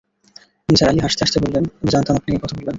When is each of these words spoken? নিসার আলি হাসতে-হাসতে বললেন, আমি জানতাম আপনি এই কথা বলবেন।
নিসার 0.69 0.89
আলি 0.89 0.99
হাসতে-হাসতে 0.99 1.37
বললেন, 1.39 1.63
আমি 1.75 1.89
জানতাম 1.91 2.13
আপনি 2.15 2.29
এই 2.33 2.39
কথা 2.39 2.53
বলবেন। 2.55 2.69